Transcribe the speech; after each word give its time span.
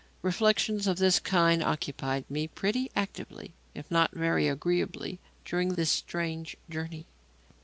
Reflections 0.23 0.87
of 0.87 0.97
this 0.97 1.19
kind 1.19 1.63
occupied 1.63 2.25
me 2.27 2.47
pretty 2.47 2.89
actively 2.95 3.53
if 3.75 3.91
not 3.91 4.09
very 4.13 4.47
agreeably 4.47 5.19
during 5.45 5.75
this 5.75 5.91
strange 5.91 6.57
journey. 6.67 7.05